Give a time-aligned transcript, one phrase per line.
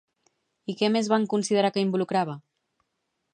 [0.71, 2.35] I què més van considerar que involucrava?